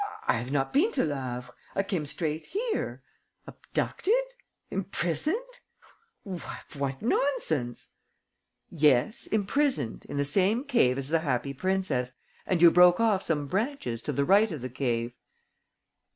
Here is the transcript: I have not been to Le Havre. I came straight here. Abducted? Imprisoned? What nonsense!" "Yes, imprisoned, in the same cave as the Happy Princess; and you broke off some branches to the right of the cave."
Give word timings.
I 0.27 0.37
have 0.39 0.51
not 0.51 0.73
been 0.73 0.91
to 0.93 1.05
Le 1.05 1.13
Havre. 1.13 1.53
I 1.75 1.83
came 1.83 2.07
straight 2.07 2.47
here. 2.47 3.03
Abducted? 3.45 4.15
Imprisoned? 4.71 5.59
What 6.23 7.03
nonsense!" 7.03 7.91
"Yes, 8.71 9.27
imprisoned, 9.27 10.05
in 10.09 10.17
the 10.17 10.25
same 10.25 10.63
cave 10.63 10.97
as 10.97 11.09
the 11.09 11.19
Happy 11.19 11.53
Princess; 11.53 12.15
and 12.47 12.63
you 12.63 12.71
broke 12.71 12.99
off 12.99 13.21
some 13.21 13.45
branches 13.45 14.01
to 14.01 14.11
the 14.11 14.25
right 14.25 14.51
of 14.51 14.61
the 14.63 14.69
cave." 14.69 15.13